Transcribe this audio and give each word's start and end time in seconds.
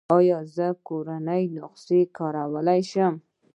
ایا 0.17 0.37
زه 0.55 0.67
کورنۍ 0.87 1.43
نسخې 1.55 2.01
کارولی 2.17 2.81
شم؟ 2.91 3.13